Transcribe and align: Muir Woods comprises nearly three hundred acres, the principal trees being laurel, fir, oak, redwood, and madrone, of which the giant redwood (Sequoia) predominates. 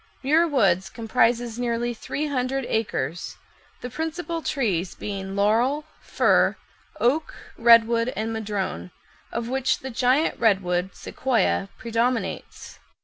Muir 0.23 0.47
Woods 0.47 0.89
comprises 0.89 1.59
nearly 1.59 1.93
three 1.93 2.25
hundred 2.25 2.65
acres, 2.67 3.37
the 3.81 3.89
principal 3.91 4.41
trees 4.41 4.95
being 4.95 5.35
laurel, 5.35 5.85
fir, 6.01 6.55
oak, 6.99 7.35
redwood, 7.55 8.09
and 8.15 8.33
madrone, 8.33 8.89
of 9.31 9.47
which 9.47 9.77
the 9.81 9.91
giant 9.91 10.39
redwood 10.39 10.95
(Sequoia) 10.95 11.69
predominates. 11.77 12.79